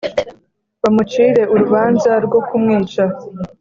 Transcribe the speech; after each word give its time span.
bamucire 0.81 1.41
urubanza 1.53 2.11
rwo 2.25 2.39
kumwica 2.47 3.03